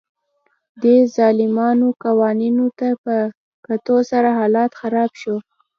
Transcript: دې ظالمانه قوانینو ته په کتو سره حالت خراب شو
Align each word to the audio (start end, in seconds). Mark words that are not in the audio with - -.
دې 0.81 0.97
ظالمانه 1.15 1.87
قوانینو 2.03 2.67
ته 2.79 2.87
په 3.03 3.15
کتو 3.65 3.97
سره 4.09 4.29
حالت 4.37 4.71
خراب 4.81 5.11
شو 5.21 5.35